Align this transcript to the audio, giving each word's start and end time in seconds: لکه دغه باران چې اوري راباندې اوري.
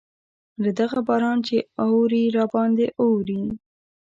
لکه 0.63 0.71
دغه 0.81 0.99
باران 1.07 1.37
چې 1.47 1.57
اوري 1.85 2.23
راباندې 2.37 2.87
اوري. 3.03 3.41